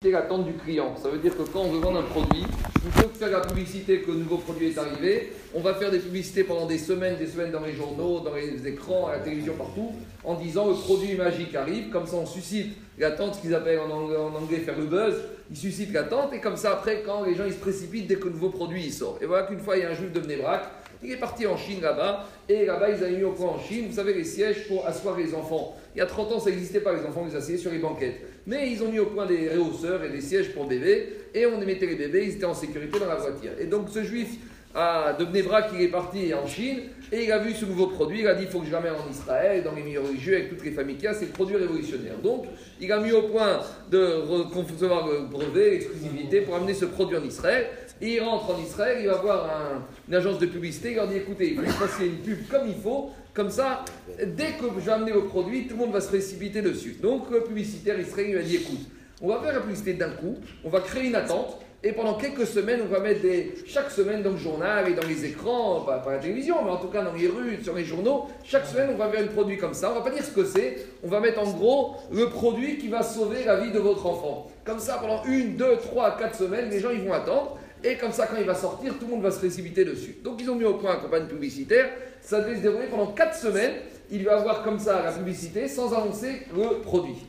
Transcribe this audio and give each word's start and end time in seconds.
c'est 0.00 0.12
l'attente 0.12 0.44
du 0.44 0.52
client? 0.52 0.94
Ça 0.96 1.08
veut 1.08 1.18
dire 1.18 1.36
que 1.36 1.42
quand 1.42 1.62
on 1.62 1.72
veut 1.72 1.80
vendre 1.80 1.98
un 1.98 2.04
produit, 2.04 2.44
plutôt 2.72 3.08
que 3.08 3.18
faire 3.18 3.32
la 3.32 3.40
publicité 3.40 4.02
que 4.02 4.12
le 4.12 4.18
nouveau 4.18 4.36
produit 4.36 4.68
est 4.68 4.78
arrivé, 4.78 5.32
on 5.52 5.60
va 5.60 5.74
faire 5.74 5.90
des 5.90 5.98
publicités 5.98 6.44
pendant 6.44 6.66
des 6.66 6.78
semaines, 6.78 7.16
des 7.16 7.26
semaines 7.26 7.50
dans 7.50 7.64
les 7.64 7.72
journaux, 7.72 8.20
dans 8.20 8.32
les 8.32 8.64
écrans, 8.68 9.08
à 9.08 9.14
la 9.14 9.18
télévision, 9.18 9.54
partout, 9.54 9.90
en 10.22 10.36
disant 10.36 10.68
le 10.68 10.74
produit 10.74 11.16
magique 11.16 11.52
arrive. 11.56 11.90
Comme 11.90 12.06
ça, 12.06 12.14
on 12.14 12.26
suscite 12.26 12.76
l'attente, 12.96 13.34
ce 13.34 13.40
qu'ils 13.40 13.56
appellent 13.56 13.80
en 13.80 13.90
anglais, 13.90 14.58
faire 14.58 14.78
le 14.78 14.86
buzz. 14.86 15.16
Ils 15.50 15.56
suscitent 15.56 15.92
l'attente 15.92 16.32
et 16.32 16.38
comme 16.38 16.56
ça, 16.56 16.74
après, 16.74 17.02
quand 17.04 17.24
les 17.24 17.34
gens 17.34 17.46
ils 17.46 17.54
se 17.54 17.58
précipitent 17.58 18.06
dès 18.06 18.16
que 18.16 18.26
le 18.26 18.34
nouveau 18.34 18.50
produit 18.50 18.92
sort. 18.92 19.18
Et 19.20 19.26
voilà 19.26 19.48
qu'une 19.48 19.58
fois, 19.58 19.78
il 19.78 19.82
y 19.82 19.84
a 19.84 19.90
un 19.90 19.94
juif 19.94 20.12
de 20.12 20.20
Bnebrak 20.20 20.62
il 21.02 21.12
est 21.12 21.16
parti 21.16 21.46
en 21.46 21.56
Chine 21.56 21.80
là-bas, 21.80 22.28
et 22.48 22.66
là-bas, 22.66 22.90
ils 22.90 23.04
avaient 23.04 23.16
mis 23.16 23.24
au 23.24 23.32
point 23.32 23.48
en 23.48 23.58
Chine, 23.58 23.86
vous 23.88 23.96
savez, 23.96 24.14
les 24.14 24.24
sièges 24.24 24.66
pour 24.68 24.86
asseoir 24.86 25.16
les 25.16 25.34
enfants. 25.34 25.76
Il 25.94 25.98
y 25.98 26.00
a 26.00 26.06
30 26.06 26.32
ans, 26.32 26.40
ça 26.40 26.50
n'existait 26.50 26.80
pas, 26.80 26.92
les 26.92 27.04
enfants, 27.04 27.26
ils 27.30 27.36
asseyaient 27.36 27.58
sur 27.58 27.70
les 27.70 27.78
banquettes. 27.78 28.20
Mais 28.46 28.70
ils 28.70 28.82
ont 28.82 28.90
mis 28.90 28.98
au 28.98 29.06
point 29.06 29.26
des 29.26 29.48
réhausseurs 29.48 30.02
et 30.04 30.10
des 30.10 30.20
sièges 30.20 30.52
pour 30.52 30.66
bébés, 30.66 31.08
et 31.34 31.46
on 31.46 31.58
mettait 31.58 31.86
les 31.86 31.96
bébés, 31.96 32.24
ils 32.24 32.34
étaient 32.36 32.44
en 32.44 32.54
sécurité 32.54 32.98
dans 32.98 33.06
la 33.06 33.16
voiture. 33.16 33.52
Et 33.60 33.66
donc, 33.66 33.88
ce 33.90 34.02
juif 34.02 34.28
a, 34.78 35.12
de 35.12 35.24
Bnebrak, 35.24 35.70
il 35.74 35.82
est 35.82 35.88
parti 35.88 36.32
en 36.32 36.46
Chine, 36.46 36.78
et 37.10 37.24
il 37.24 37.32
a 37.32 37.38
vu 37.38 37.52
ce 37.52 37.64
nouveau 37.64 37.88
produit, 37.88 38.20
il 38.20 38.26
a 38.26 38.34
dit, 38.34 38.44
il 38.44 38.48
faut 38.48 38.60
que 38.60 38.66
je 38.66 38.72
l'amène 38.72 38.92
en 38.92 39.10
Israël, 39.10 39.62
dans 39.62 39.72
les 39.72 39.82
milieux 39.82 40.00
religieux, 40.00 40.34
avec 40.34 40.50
toutes 40.50 40.64
les 40.64 40.70
familles 40.72 40.96
qu'il 40.96 41.04
y 41.04 41.08
a, 41.08 41.14
c'est 41.14 41.26
le 41.26 41.32
produit 41.32 41.56
révolutionnaire. 41.56 42.18
Donc, 42.22 42.44
il 42.80 42.90
a 42.92 43.00
mis 43.00 43.12
au 43.12 43.22
point 43.22 43.60
de 43.90 44.22
concevoir 44.52 45.08
le 45.08 45.26
brevet, 45.26 45.70
l'exclusivité, 45.70 46.42
pour 46.42 46.56
amener 46.56 46.74
ce 46.74 46.84
produit 46.84 47.16
en 47.16 47.24
Israël 47.24 47.66
il 48.00 48.20
rentre 48.20 48.54
en 48.54 48.62
Israël, 48.62 48.98
il 49.00 49.08
va 49.08 49.16
voir 49.16 49.82
une 50.06 50.14
agence 50.14 50.38
de 50.38 50.46
publicité, 50.46 50.90
il 50.90 50.96
leur 50.96 51.08
dit 51.08 51.16
écoutez, 51.16 51.52
il 51.52 51.60
faut 51.60 51.84
passer 51.84 52.06
une 52.06 52.18
pub 52.18 52.46
comme 52.48 52.68
il 52.68 52.80
faut, 52.80 53.10
comme 53.34 53.50
ça, 53.50 53.84
dès 54.18 54.52
que 54.52 54.66
je 54.78 54.84
vais 54.84 54.92
amener 54.92 55.12
le 55.12 55.24
produit, 55.24 55.66
tout 55.66 55.74
le 55.74 55.80
monde 55.80 55.92
va 55.92 56.00
se 56.00 56.08
précipiter 56.08 56.62
dessus. 56.62 56.98
Donc 57.02 57.30
le 57.30 57.42
publicitaire 57.42 57.98
israélien 57.98 58.34
lui 58.34 58.40
a 58.40 58.42
dit 58.42 58.56
écoute, 58.56 58.86
on 59.20 59.28
va 59.28 59.40
faire 59.40 59.54
la 59.54 59.60
publicité 59.60 59.94
d'un 59.94 60.10
coup, 60.10 60.36
on 60.64 60.68
va 60.68 60.80
créer 60.80 61.08
une 61.08 61.16
attente, 61.16 61.60
et 61.84 61.92
pendant 61.92 62.14
quelques 62.14 62.46
semaines, 62.46 62.80
on 62.82 62.92
va 62.92 62.98
mettre 62.98 63.22
des, 63.22 63.54
chaque 63.64 63.92
semaine 63.92 64.20
dans 64.20 64.32
le 64.32 64.36
journal 64.36 64.88
et 64.90 64.94
dans 64.94 65.06
les 65.06 65.24
écrans, 65.24 65.82
pas, 65.82 66.02
la 66.10 66.18
télévision, 66.18 66.56
mais 66.64 66.72
en 66.72 66.78
tout 66.78 66.88
cas 66.88 67.02
dans 67.02 67.12
les 67.12 67.28
rues, 67.28 67.60
sur 67.62 67.74
les 67.76 67.84
journaux, 67.84 68.26
chaque 68.42 68.66
semaine, 68.66 68.90
on 68.92 68.96
va 68.96 69.08
faire 69.08 69.22
un 69.22 69.28
produit 69.28 69.56
comme 69.56 69.74
ça. 69.74 69.92
On 69.92 69.94
va 69.94 70.00
pas 70.00 70.10
dire 70.10 70.24
ce 70.24 70.32
que 70.32 70.44
c'est, 70.44 70.86
on 71.04 71.08
va 71.08 71.20
mettre 71.20 71.40
en 71.40 71.48
gros 71.52 71.94
le 72.10 72.28
produit 72.30 72.78
qui 72.78 72.88
va 72.88 73.04
sauver 73.04 73.44
la 73.44 73.60
vie 73.60 73.70
de 73.70 73.78
votre 73.78 74.04
enfant. 74.06 74.50
Comme 74.64 74.80
ça, 74.80 74.98
pendant 75.00 75.22
une, 75.24 75.54
deux, 75.54 75.76
trois, 75.76 76.16
quatre 76.16 76.34
semaines, 76.34 76.68
les 76.68 76.80
gens 76.80 76.90
ils 76.90 77.02
vont 77.02 77.12
attendre. 77.12 77.56
Et 77.84 77.94
comme 77.94 78.10
ça, 78.10 78.26
quand 78.26 78.38
il 78.40 78.46
va 78.46 78.56
sortir, 78.56 78.94
tout 78.98 79.06
le 79.06 79.12
monde 79.12 79.22
va 79.22 79.30
se 79.30 79.38
précipiter 79.38 79.84
dessus. 79.84 80.16
Donc 80.24 80.40
ils 80.40 80.50
ont 80.50 80.56
mis 80.56 80.64
au 80.64 80.74
point 80.74 80.96
une 80.96 81.02
campagne 81.02 81.26
publicitaire. 81.26 81.90
Ça 82.20 82.40
devait 82.40 82.56
se 82.56 82.62
dérouler 82.62 82.88
pendant 82.88 83.12
4 83.12 83.36
semaines. 83.36 83.74
Il 84.10 84.24
va 84.24 84.38
avoir 84.38 84.64
comme 84.64 84.80
ça 84.80 85.00
la 85.04 85.12
publicité 85.12 85.68
sans 85.68 85.94
annoncer 85.94 86.42
le 86.52 86.80
produit. 86.80 87.24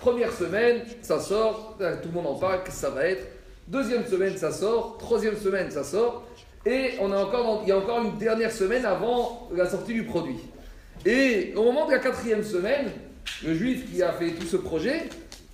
Première 0.00 0.32
semaine, 0.32 0.80
ça 1.02 1.20
sort, 1.20 1.76
tout 1.78 2.08
le 2.08 2.14
monde 2.14 2.28
en 2.28 2.36
parle, 2.36 2.60
ça 2.70 2.88
va 2.88 3.04
être. 3.04 3.26
Deuxième 3.70 4.04
semaine, 4.04 4.36
ça 4.36 4.50
sort. 4.50 4.98
Troisième 4.98 5.36
semaine, 5.36 5.70
ça 5.70 5.84
sort. 5.84 6.24
Et 6.66 6.94
on 7.00 7.12
a 7.12 7.16
encore, 7.16 7.60
il 7.62 7.68
y 7.68 7.72
a 7.72 7.78
encore 7.78 8.04
une 8.04 8.18
dernière 8.18 8.52
semaine 8.52 8.84
avant 8.84 9.48
la 9.54 9.66
sortie 9.66 9.94
du 9.94 10.02
produit. 10.02 10.40
Et 11.06 11.54
au 11.56 11.62
moment 11.62 11.86
de 11.86 11.92
la 11.92 12.00
quatrième 12.00 12.42
semaine, 12.42 12.90
le 13.44 13.54
juif 13.54 13.90
qui 13.90 14.02
a 14.02 14.12
fait 14.12 14.32
tout 14.32 14.46
ce 14.46 14.56
projet, 14.56 15.08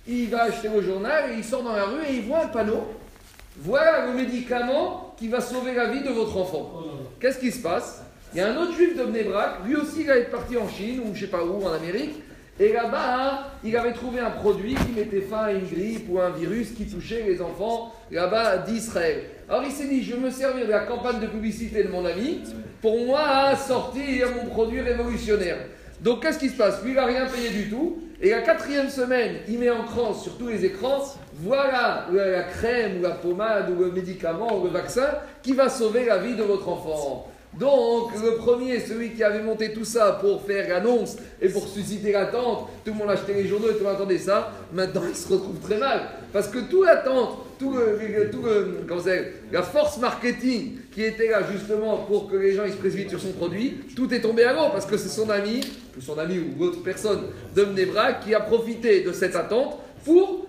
il 0.07 0.29
va 0.29 0.43
acheter 0.43 0.67
le 0.67 0.81
journal 0.81 1.31
et 1.31 1.37
il 1.37 1.43
sort 1.43 1.63
dans 1.63 1.73
la 1.73 1.85
rue 1.85 2.03
et 2.09 2.15
il 2.15 2.23
voit 2.23 2.43
un 2.43 2.47
panneau 2.47 2.87
voilà 3.59 4.05
le 4.05 4.13
médicament 4.13 5.15
qui 5.17 5.27
va 5.27 5.41
sauver 5.41 5.73
la 5.73 5.87
vie 5.87 6.01
de 6.01 6.09
votre 6.09 6.37
enfant. 6.37 6.83
Qu'est-ce 7.19 7.39
qui 7.39 7.51
se 7.51 7.61
passe? 7.61 8.03
Il 8.33 8.37
y 8.37 8.41
a 8.41 8.49
un 8.49 8.57
autre 8.57 8.73
juif 8.73 8.95
de 8.95 9.03
Bnebrak, 9.03 9.65
lui 9.65 9.75
aussi 9.75 10.01
il 10.01 10.09
être 10.09 10.29
parti 10.29 10.57
en 10.57 10.67
Chine 10.67 11.01
ou 11.05 11.15
je 11.15 11.21
sais 11.21 11.27
pas 11.27 11.43
où, 11.43 11.63
en 11.63 11.73
Amérique, 11.73 12.15
et 12.59 12.73
là-bas, 12.73 13.51
il 13.63 13.75
avait 13.77 13.93
trouvé 13.93 14.19
un 14.19 14.31
produit 14.31 14.73
qui 14.73 14.91
mettait 14.93 15.21
fin 15.21 15.43
à 15.43 15.51
une 15.51 15.65
grippe 15.65 16.07
ou 16.09 16.19
un 16.19 16.31
virus 16.31 16.71
qui 16.71 16.85
touchait 16.85 17.23
les 17.23 17.41
enfants 17.41 17.93
là-bas 18.11 18.57
d'Israël. 18.57 19.25
Alors 19.47 19.63
il 19.63 19.71
s'est 19.71 19.87
dit, 19.87 20.03
je 20.03 20.15
vais 20.15 20.21
me 20.21 20.31
servir 20.31 20.65
de 20.65 20.71
la 20.71 20.79
campagne 20.79 21.19
de 21.19 21.27
publicité 21.27 21.83
de 21.83 21.89
mon 21.89 22.05
ami 22.05 22.41
pour 22.81 23.05
moi 23.05 23.55
sortir 23.55 24.29
mon 24.35 24.49
produit 24.49 24.81
révolutionnaire. 24.81 25.57
Donc 26.01 26.21
qu'est-ce 26.21 26.39
qui 26.39 26.49
se 26.49 26.57
passe? 26.57 26.83
Lui, 26.83 26.91
il 26.91 26.95
n'a 26.95 27.05
rien 27.05 27.25
payé 27.25 27.49
du 27.49 27.69
tout. 27.69 27.97
Et 28.19 28.31
la 28.31 28.41
quatrième 28.41 28.89
semaine, 28.89 29.35
il 29.47 29.59
met 29.59 29.69
en 29.69 29.83
cran 29.83 30.11
sur 30.11 30.39
tous 30.39 30.47
les 30.47 30.65
écrans, 30.65 31.03
voilà 31.35 32.07
la 32.11 32.41
crème 32.41 32.97
ou 32.97 33.03
la 33.03 33.11
pommade 33.11 33.69
ou 33.69 33.83
le 33.83 33.91
médicament 33.91 34.57
ou 34.57 34.63
le 34.63 34.71
vaccin 34.71 35.07
qui 35.43 35.53
va 35.53 35.69
sauver 35.69 36.05
la 36.05 36.17
vie 36.17 36.35
de 36.35 36.41
votre 36.41 36.67
enfant. 36.67 37.27
Donc, 37.53 38.11
le 38.21 38.35
premier, 38.35 38.79
celui 38.79 39.11
qui 39.11 39.23
avait 39.23 39.41
monté 39.41 39.73
tout 39.73 39.85
ça 39.85 40.19
pour 40.21 40.43
faire 40.43 40.69
l'annonce 40.69 41.15
et 41.41 41.49
pour 41.49 41.67
susciter 41.67 42.11
l'attente, 42.11 42.69
tout 42.85 42.91
le 42.91 42.97
monde 42.97 43.09
achetait 43.09 43.33
les 43.33 43.47
journaux 43.47 43.69
et 43.69 43.73
tout 43.73 43.79
le 43.79 43.85
monde 43.85 43.95
attendait 43.95 44.19
ça, 44.19 44.51
maintenant 44.73 45.03
il 45.07 45.15
se 45.15 45.27
retrouve 45.31 45.59
très 45.59 45.77
mal. 45.77 46.01
Parce 46.31 46.49
que 46.49 46.59
toute 46.59 46.85
l'attente, 46.85 47.39
tout 47.57 47.73
le, 47.73 48.29
tout 48.29 48.43
le, 48.43 48.83
la 49.51 49.63
force 49.63 49.97
marketing 49.97 50.77
qui 50.91 51.03
était 51.03 51.29
là 51.29 51.41
justement 51.51 51.97
pour 51.99 52.29
que 52.29 52.35
les 52.35 52.53
gens 52.53 52.65
ils 52.65 52.73
se 52.73 52.77
précipitent 52.77 53.09
sur 53.09 53.21
son 53.21 53.31
produit, 53.31 53.79
tout 53.95 54.13
est 54.13 54.21
tombé 54.21 54.43
à 54.43 54.53
l'eau 54.53 54.69
parce 54.71 54.85
que 54.85 54.97
c'est 54.97 55.09
son 55.09 55.29
ami, 55.29 55.61
ou 55.97 56.01
son 56.01 56.19
ami 56.19 56.39
ou 56.39 56.63
autre 56.63 56.83
personne 56.83 57.21
de 57.55 57.63
Mnebra 57.63 58.13
qui 58.13 58.35
a 58.35 58.41
profité 58.41 59.01
de 59.01 59.11
cette 59.11 59.35
attente 59.35 59.77
pour 60.05 60.46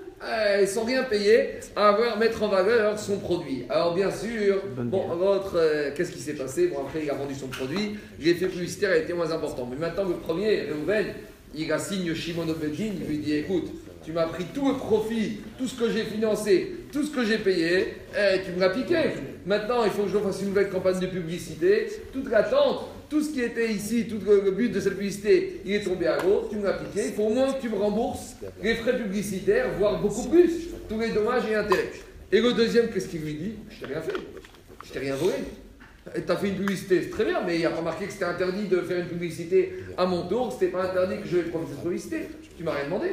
sans 0.66 0.84
rien 0.84 1.04
payer, 1.04 1.50
à 1.76 1.88
avoir, 1.88 2.18
mettre 2.18 2.42
en 2.42 2.48
valeur 2.48 2.98
son 2.98 3.18
produit. 3.18 3.64
Alors 3.68 3.94
bien 3.94 4.10
sûr, 4.10 4.62
bon, 4.76 5.06
votre, 5.08 5.56
euh, 5.56 5.90
qu'est-ce 5.94 6.12
qui 6.12 6.20
s'est 6.20 6.34
passé? 6.34 6.68
Bon, 6.68 6.82
après, 6.82 7.00
il 7.04 7.10
a 7.10 7.14
vendu 7.14 7.34
son 7.34 7.48
produit, 7.48 7.96
l'effet 8.20 8.46
publicitaire 8.46 8.90
a 8.90 8.96
été 8.96 9.12
moins 9.12 9.30
important. 9.30 9.68
Mais 9.70 9.76
maintenant, 9.76 10.04
le 10.04 10.14
premier, 10.14 10.62
Reuven, 10.70 11.06
il 11.54 11.72
a 11.72 11.78
signé 11.78 12.14
Shimon 12.14 12.48
Obedin, 12.48 12.92
il 13.00 13.06
lui 13.06 13.18
dit, 13.18 13.34
écoute, 13.34 13.70
tu 14.04 14.12
m'as 14.12 14.26
pris 14.26 14.44
tout 14.54 14.68
le 14.68 14.74
profit, 14.74 15.40
tout 15.58 15.66
ce 15.66 15.78
que 15.78 15.90
j'ai 15.90 16.04
financé, 16.04 16.76
tout 16.92 17.04
ce 17.04 17.14
que 17.14 17.24
j'ai 17.24 17.38
payé, 17.38 17.94
et 18.16 18.40
tu 18.44 18.52
me 18.52 18.60
l'as 18.60 18.70
piqué. 18.70 18.96
Maintenant, 19.44 19.84
il 19.84 19.90
faut 19.90 20.02
que 20.04 20.08
je 20.08 20.18
fasse 20.18 20.40
une 20.40 20.48
nouvelle 20.48 20.70
campagne 20.70 21.00
de 21.00 21.06
publicité. 21.06 21.88
Toute 22.12 22.30
l'attente, 22.30 22.86
tout 23.08 23.22
ce 23.22 23.32
qui 23.32 23.40
était 23.40 23.72
ici, 23.72 24.06
tout 24.06 24.18
le 24.24 24.50
but 24.50 24.70
de 24.70 24.80
cette 24.80 24.94
publicité, 24.94 25.60
il 25.64 25.72
est 25.72 25.82
tombé 25.82 26.06
à 26.06 26.22
l'eau, 26.22 26.46
tu 26.50 26.56
me 26.56 26.64
l'as 26.64 26.74
piqué, 26.74 27.06
il 27.08 27.12
faut 27.14 27.24
au 27.24 27.32
moins 27.32 27.52
que 27.52 27.60
tu 27.60 27.68
me 27.68 27.76
rembourses 27.76 28.36
les 28.62 28.74
frais 28.74 28.96
publicitaires, 28.96 29.70
voire 29.78 30.00
beaucoup 30.00 30.28
plus, 30.28 30.68
tous 30.88 30.98
les 30.98 31.10
dommages 31.10 31.48
et 31.50 31.54
intérêts. 31.54 31.90
Et 32.30 32.40
le 32.40 32.52
deuxième, 32.52 32.88
qu'est-ce 32.88 33.08
qu'il 33.08 33.22
lui 33.22 33.34
dit? 33.34 33.52
Je 33.70 33.80
t'ai 33.80 33.86
rien 33.86 34.02
fait, 34.02 34.14
je 34.84 34.92
t'ai 34.92 34.98
rien 34.98 35.16
volé. 35.16 35.34
Tu 36.14 36.32
as 36.32 36.36
fait 36.36 36.48
une 36.48 36.56
publicité, 36.56 37.02
c'est 37.02 37.10
très 37.10 37.24
bien, 37.24 37.42
mais 37.44 37.58
il 37.58 37.66
a 37.66 37.70
pas 37.70 37.82
marqué 37.82 38.06
que 38.06 38.12
c'était 38.12 38.24
interdit 38.24 38.66
de 38.66 38.80
faire 38.80 39.00
une 39.00 39.08
publicité 39.08 39.84
à 39.96 40.06
mon 40.06 40.26
tour, 40.26 40.52
c'était 40.52 40.72
pas 40.72 40.84
interdit 40.84 41.22
que 41.22 41.28
je 41.28 41.38
prendre 41.50 41.68
cette 41.68 41.82
publicité. 41.82 42.28
Tu 42.56 42.64
m'as 42.64 42.72
rien 42.72 42.84
demandé. 42.84 43.10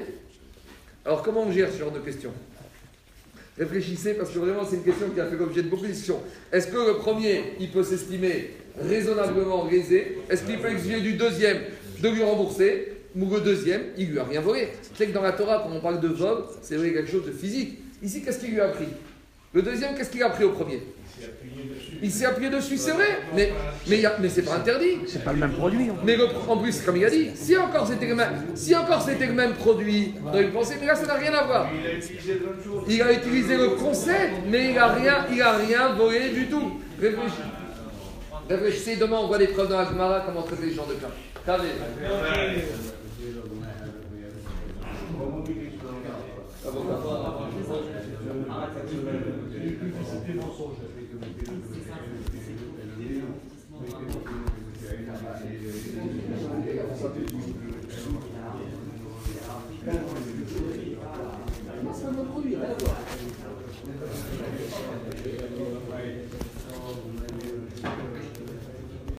Alors 1.03 1.22
comment 1.22 1.44
on 1.44 1.51
gère 1.51 1.72
ce 1.72 1.78
genre 1.78 1.91
de 1.91 2.00
questions? 2.00 2.31
Réfléchissez 3.57 4.16
parce 4.16 4.31
que 4.31 4.39
vraiment 4.39 4.66
c'est 4.69 4.75
une 4.75 4.83
question 4.83 5.09
qui 5.09 5.19
a 5.21 5.27
fait 5.27 5.38
l'objet 5.38 5.63
de 5.63 5.69
beaucoup 5.69 5.83
de 5.83 5.91
discussions. 5.91 6.21
Est-ce 6.51 6.67
que 6.67 6.75
le 6.75 6.97
premier, 6.97 7.53
il 7.59 7.71
peut 7.71 7.83
s'estimer 7.83 8.51
raisonnablement 8.77 9.67
lésé 9.69 10.17
Est-ce 10.29 10.43
qu'il 10.43 10.59
peut 10.59 10.69
exiger 10.69 10.99
du 10.99 11.13
deuxième 11.13 11.59
de 12.01 12.09
lui 12.09 12.23
rembourser? 12.23 12.91
Ou 13.16 13.33
le 13.33 13.39
deuxième, 13.39 13.81
il 13.97 14.11
lui 14.11 14.19
a 14.19 14.25
rien 14.25 14.41
volé 14.41 14.67
C'est 14.93 15.07
que 15.07 15.13
dans 15.13 15.21
la 15.21 15.31
Torah, 15.31 15.63
quand 15.63 15.73
on 15.73 15.79
parle 15.79 16.01
de 16.01 16.09
vol, 16.09 16.43
c'est 16.61 16.75
quelque 16.75 17.09
chose 17.09 17.25
de 17.25 17.31
physique. 17.31 17.79
Ici, 18.03 18.21
qu'est-ce 18.21 18.39
qu'il 18.39 18.51
lui 18.51 18.59
a 18.59 18.67
pris 18.67 18.88
Le 19.55 19.61
deuxième, 19.61 19.95
qu'est-ce 19.95 20.09
qu'il 20.09 20.21
a 20.21 20.29
pris 20.29 20.43
au 20.43 20.49
premier? 20.49 20.83
Il 22.03 22.11
s'est 22.11 22.25
appuyé 22.25 22.49
dessus, 22.49 22.77
c'est 22.77 22.91
vrai, 22.91 23.19
mais, 23.33 23.53
mais, 23.88 24.03
mais 24.19 24.27
c'est 24.27 24.41
pas 24.41 24.55
interdit. 24.55 24.97
C'est 25.07 25.23
pas 25.23 25.31
le 25.31 25.39
même 25.39 25.53
produit. 25.53 25.89
En, 25.89 25.95
mais 26.03 26.17
en 26.49 26.57
plus, 26.57 26.81
comme 26.81 26.97
il 26.97 27.05
a 27.05 27.09
dit, 27.09 27.29
si 27.35 27.55
encore 27.55 27.88
c'était 27.88 28.07
le 28.07 28.16
même, 28.16 28.47
si 28.53 28.75
encore 28.75 29.01
c'était 29.01 29.27
le 29.27 29.33
même 29.33 29.53
produit, 29.53 30.13
on 30.25 30.27
aurait 30.27 30.49
pensé, 30.49 30.75
mais 30.81 30.88
là 30.88 30.95
ça 30.95 31.05
n'a 31.05 31.13
rien 31.13 31.33
à 31.33 31.45
voir. 31.45 31.69
Il 32.89 33.01
a 33.01 33.13
utilisé 33.13 33.55
le 33.55 33.69
concept, 33.69 34.33
mais 34.49 34.71
il 34.71 34.77
a 34.77 34.88
rien, 34.88 35.25
il 35.31 35.41
a 35.41 35.53
rien 35.53 35.93
volé 35.93 36.31
du 36.31 36.47
tout. 36.47 36.81
Réfléchissez. 37.01 37.41
Réfléchissez, 38.49 38.95
demain 38.97 39.19
on 39.22 39.27
voit 39.27 39.37
des 39.37 39.47
preuves 39.47 39.69
dans 39.69 39.79
la 39.79 39.85
Gemara 39.85 40.23
comment 40.25 40.43
traiter 40.43 40.69
ce 40.69 40.75
genre 40.75 40.87
de 40.87 40.95
cas. 40.95 41.57
Rien 50.27 50.41
à 50.41 50.45
voir. 50.45 50.66